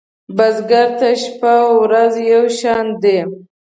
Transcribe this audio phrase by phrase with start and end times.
[0.37, 3.19] بزګر ته شپه ورځ یو شان دي